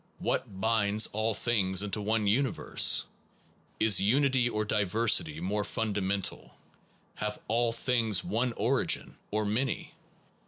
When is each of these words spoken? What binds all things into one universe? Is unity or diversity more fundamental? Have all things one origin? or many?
What 0.17 0.59
binds 0.59 1.05
all 1.13 1.35
things 1.35 1.83
into 1.83 2.01
one 2.01 2.25
universe? 2.25 3.05
Is 3.79 4.01
unity 4.01 4.49
or 4.49 4.65
diversity 4.65 5.39
more 5.39 5.63
fundamental? 5.63 6.55
Have 7.17 7.37
all 7.47 7.71
things 7.71 8.23
one 8.23 8.51
origin? 8.53 9.15
or 9.29 9.45
many? 9.45 9.93